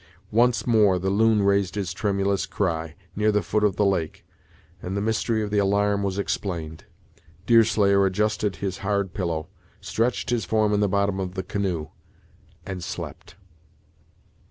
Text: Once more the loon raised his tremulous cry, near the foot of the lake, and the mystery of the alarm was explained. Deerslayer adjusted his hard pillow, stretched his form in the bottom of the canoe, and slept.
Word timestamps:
Once 0.31 0.65
more 0.65 0.97
the 0.97 1.11
loon 1.11 1.43
raised 1.43 1.75
his 1.75 1.93
tremulous 1.93 2.47
cry, 2.47 2.95
near 3.15 3.31
the 3.31 3.43
foot 3.43 3.63
of 3.63 3.75
the 3.75 3.85
lake, 3.85 4.25
and 4.81 4.97
the 4.97 4.99
mystery 4.99 5.43
of 5.43 5.51
the 5.51 5.59
alarm 5.59 6.01
was 6.01 6.17
explained. 6.17 6.85
Deerslayer 7.45 8.03
adjusted 8.07 8.55
his 8.55 8.79
hard 8.79 9.13
pillow, 9.13 9.47
stretched 9.79 10.31
his 10.31 10.43
form 10.43 10.73
in 10.73 10.79
the 10.79 10.89
bottom 10.89 11.19
of 11.19 11.35
the 11.35 11.43
canoe, 11.43 11.89
and 12.65 12.83
slept. 12.83 13.35